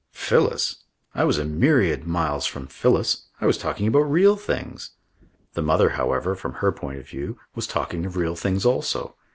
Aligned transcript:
Phyllis! 0.13 0.77
I 1.13 1.23
was 1.25 1.37
a 1.37 1.45
myriad 1.45 2.07
miles 2.07 2.47
from 2.47 2.65
Phyllis. 2.65 3.27
I 3.39 3.45
was 3.45 3.59
talking 3.59 3.85
about 3.85 4.09
real 4.11 4.35
things. 4.35 4.93
The 5.53 5.61
mother, 5.61 5.89
however, 5.89 6.33
from 6.33 6.53
her 6.53 6.71
point 6.71 6.97
of 6.97 7.07
view, 7.07 7.37
was 7.53 7.67
talking 7.67 8.03
of 8.07 8.17
real 8.17 8.35
things 8.35 8.65
also. 8.65 9.15